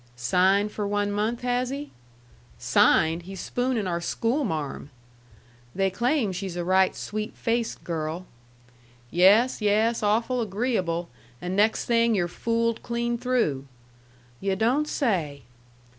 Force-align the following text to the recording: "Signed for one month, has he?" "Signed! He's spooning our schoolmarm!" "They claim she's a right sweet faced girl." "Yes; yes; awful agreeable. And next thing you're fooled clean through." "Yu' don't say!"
"Signed 0.15 0.71
for 0.71 0.87
one 0.87 1.11
month, 1.11 1.41
has 1.41 1.69
he?" 1.69 1.91
"Signed! 2.57 3.21
He's 3.21 3.39
spooning 3.39 3.85
our 3.85 4.01
schoolmarm!" 4.01 4.89
"They 5.75 5.91
claim 5.91 6.31
she's 6.31 6.55
a 6.57 6.63
right 6.65 6.95
sweet 6.95 7.37
faced 7.37 7.83
girl." 7.83 8.25
"Yes; 9.11 9.61
yes; 9.61 10.01
awful 10.01 10.41
agreeable. 10.41 11.07
And 11.39 11.55
next 11.55 11.85
thing 11.85 12.15
you're 12.15 12.27
fooled 12.27 12.81
clean 12.81 13.15
through." 13.19 13.67
"Yu' 14.39 14.55
don't 14.55 14.87
say!" 14.87 15.43